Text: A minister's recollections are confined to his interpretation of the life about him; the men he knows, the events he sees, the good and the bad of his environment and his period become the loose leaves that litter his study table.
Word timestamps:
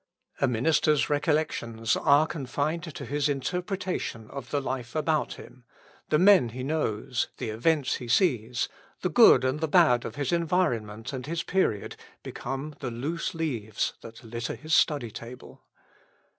A 0.39 0.47
minister's 0.47 1.11
recollections 1.11 1.95
are 1.95 2.25
confined 2.25 2.81
to 2.95 3.05
his 3.05 3.29
interpretation 3.29 4.31
of 4.31 4.49
the 4.49 4.59
life 4.59 4.95
about 4.95 5.35
him; 5.35 5.63
the 6.09 6.17
men 6.17 6.49
he 6.49 6.63
knows, 6.63 7.27
the 7.37 7.51
events 7.51 7.97
he 7.97 8.07
sees, 8.07 8.67
the 9.01 9.09
good 9.09 9.43
and 9.45 9.59
the 9.59 9.67
bad 9.67 10.03
of 10.03 10.15
his 10.15 10.31
environment 10.31 11.13
and 11.13 11.27
his 11.27 11.43
period 11.43 11.95
become 12.23 12.73
the 12.79 12.89
loose 12.89 13.35
leaves 13.35 13.93
that 14.01 14.23
litter 14.23 14.55
his 14.55 14.73
study 14.73 15.11
table. 15.11 15.61